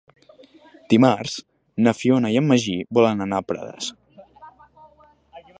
[0.93, 1.35] Dimarts
[1.87, 3.93] na Fiona i en Magí volen anar a Prades.